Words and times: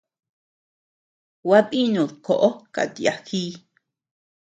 Gua 1.43 1.59
dínud 1.69 2.11
koʼo 2.25 2.49
kat 2.73 2.93
yagii. 3.05 3.51